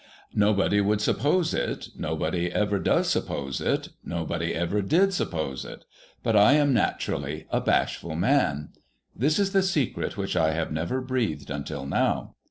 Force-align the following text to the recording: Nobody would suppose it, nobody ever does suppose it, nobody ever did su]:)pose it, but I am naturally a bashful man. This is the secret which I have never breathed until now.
Nobody 0.33 0.81
would 0.81 0.99
suppose 0.99 1.53
it, 1.53 1.89
nobody 1.95 2.51
ever 2.51 2.79
does 2.79 3.07
suppose 3.07 3.61
it, 3.61 3.89
nobody 4.03 4.51
ever 4.51 4.81
did 4.81 5.13
su]:)pose 5.13 5.63
it, 5.63 5.85
but 6.23 6.35
I 6.35 6.53
am 6.53 6.73
naturally 6.73 7.45
a 7.51 7.61
bashful 7.61 8.15
man. 8.15 8.69
This 9.15 9.37
is 9.37 9.51
the 9.51 9.61
secret 9.61 10.17
which 10.17 10.35
I 10.35 10.53
have 10.53 10.71
never 10.71 11.01
breathed 11.01 11.51
until 11.51 11.85
now. 11.85 12.33